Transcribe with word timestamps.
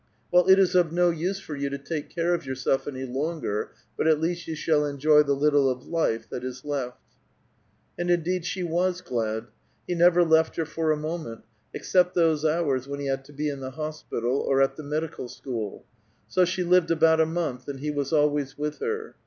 "Well, 0.33 0.47
it 0.49 0.57
is 0.57 0.73
of 0.73 0.91
no 0.91 1.11
use 1.11 1.39
for 1.39 1.55
you 1.55 1.69
to 1.69 1.77
take 1.77 2.09
care 2.09 2.33
of 2.33 2.43
yourself 2.43 2.87
any 2.87 3.05
longer, 3.05 3.69
but 3.95 4.07
at 4.07 4.19
least 4.19 4.47
you 4.47 4.55
shall 4.55 4.83
enjoy 4.83 5.21
the 5.21 5.35
little 5.35 5.69
of 5.69 5.85
life 5.85 6.27
that 6.31 6.43
is 6.43 6.65
left." 6.65 6.99
And 7.99 8.09
indeed 8.09 8.43
she 8.43 8.63
was 8.63 9.01
glad; 9.01 9.45
he 9.87 9.93
never 9.93 10.23
left 10.23 10.55
her 10.55 10.65
for 10.65 10.89
a 10.91 10.97
moment, 10.97 11.43
except 11.71 12.15
those 12.15 12.43
hours 12.43 12.87
when 12.87 12.99
he 12.99 13.05
had 13.05 13.23
to 13.25 13.31
be 13.31 13.47
in 13.47 13.59
the 13.59 13.69
hospital, 13.69 14.37
or 14.39 14.59
at 14.59 14.75
the 14.75 14.81
medical 14.81 15.27
school; 15.29 15.85
so 16.27 16.45
she 16.45 16.63
lived 16.63 16.89
about 16.89 17.21
a 17.21 17.25
month, 17.27 17.67
and 17.67 17.79
he 17.79 17.91
was 17.91 18.11
always 18.11 18.57
with 18.57 18.79
her. 18.79 19.13